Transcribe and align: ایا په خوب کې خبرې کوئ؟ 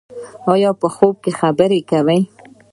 ایا 0.51 0.71
په 0.81 0.87
خوب 0.95 1.15
کې 1.23 1.31
خبرې 1.39 1.79
کوئ؟ 1.89 2.21